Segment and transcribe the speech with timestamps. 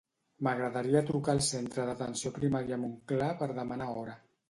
[0.45, 4.23] M'agradaria trucar al centre d'atenció primària Montclar per demanar hora.